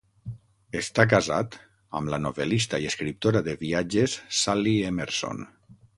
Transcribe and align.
Està 0.79 1.05
casat 1.11 1.57
amb 1.99 2.11
la 2.13 2.19
novel·lista 2.23 2.81
i 2.85 2.89
escriptora 2.93 3.45
de 3.49 3.55
viatges, 3.65 4.17
Sally 4.43 4.75
Emerson. 4.93 5.45